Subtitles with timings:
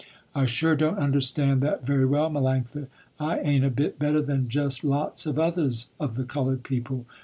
[0.33, 2.87] "I sure don't understand that very well, Melanctha.
[3.19, 7.05] I ain't a bit better than just lots of others of the colored people.